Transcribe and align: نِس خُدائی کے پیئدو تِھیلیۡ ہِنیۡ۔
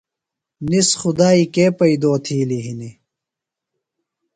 نِس 0.69 0.89
خُدائی 0.99 1.43
کے 1.53 1.65
پیئدو 1.77 2.13
تِھیلیۡ 2.23 2.63
ہِنیۡ۔ 2.65 2.95